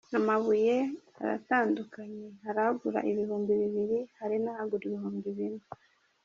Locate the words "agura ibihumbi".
2.69-3.51